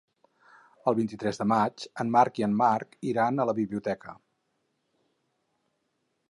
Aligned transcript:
El 0.91 0.95
vint-i-tres 0.99 1.39
de 1.41 1.45
maig 1.51 1.85
en 2.03 2.09
Marc 2.15 2.41
i 2.43 2.45
en 2.47 2.55
Marc 2.63 2.97
iran 3.13 3.37
a 3.37 3.47
la 3.51 3.55
biblioteca. 3.61 4.17